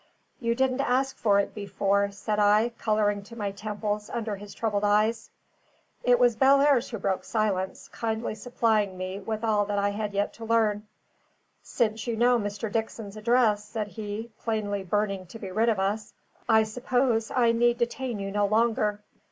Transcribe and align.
"You 0.39 0.55
didn't 0.55 0.81
ask 0.81 1.15
for 1.15 1.39
it 1.39 1.53
before," 1.53 2.09
said 2.11 2.39
I, 2.39 2.69
colouring 2.79 3.21
to 3.25 3.35
my 3.35 3.51
temples 3.51 4.09
under 4.09 4.35
his 4.35 4.55
troubled 4.55 4.83
eyes. 4.83 5.29
It 6.03 6.17
was 6.17 6.35
Bellairs 6.35 6.89
who 6.89 6.97
broke 6.97 7.23
silence, 7.23 7.87
kindly 7.87 8.33
supplying 8.33 8.97
me 8.97 9.19
with 9.19 9.43
all 9.43 9.63
that 9.65 9.77
I 9.77 9.89
had 9.91 10.15
yet 10.15 10.33
to 10.33 10.43
learn. 10.45 10.87
"Since 11.61 12.07
you 12.07 12.15
know 12.15 12.39
Mr. 12.39 12.71
Dickson's 12.71 13.15
address," 13.15 13.63
said 13.63 13.89
he, 13.89 14.31
plainly 14.39 14.81
burning 14.83 15.27
to 15.27 15.37
be 15.37 15.51
rid 15.51 15.69
of 15.69 15.77
us, 15.79 16.13
"I 16.49 16.63
suppose 16.63 17.29
I 17.29 17.51
need 17.51 17.77
detain 17.77 18.17
you 18.17 18.31
no 18.31 18.47
longer." 18.47 19.03